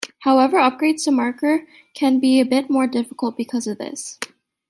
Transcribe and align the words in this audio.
However, 0.21 0.57
upgrades 0.57 1.03
to 1.03 1.11
the 1.11 1.15
marker 1.15 1.67
can 1.93 2.19
be 2.19 2.39
a 2.39 2.43
bit 2.43 2.71
more 2.71 2.87
difficult 2.87 3.37
because 3.37 3.67
of 3.67 3.77
this. 3.77 4.17